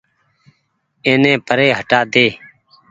اي 1.05 1.13
ني 1.23 1.33
پري 1.47 1.67
هٽآ 1.77 1.99
ۮي۔ 2.11 2.25